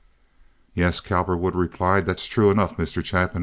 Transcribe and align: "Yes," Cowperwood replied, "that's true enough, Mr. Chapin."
"Yes," 0.73 0.99
Cowperwood 0.99 1.53
replied, 1.53 2.07
"that's 2.07 2.25
true 2.25 2.49
enough, 2.49 2.75
Mr. 2.75 3.05
Chapin." 3.05 3.39